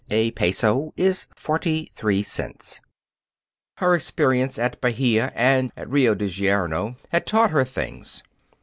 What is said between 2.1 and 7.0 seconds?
cents. Her experience at Bahia and at Rio de Janeiro